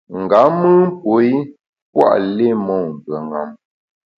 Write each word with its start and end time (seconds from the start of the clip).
Nga 0.21 0.39
mùn 0.59 0.83
puo 0.99 1.15
i 1.33 1.35
pua’ 1.91 2.07
li 2.35 2.47
mon 2.65 2.83
mvùeṅam. 2.95 3.49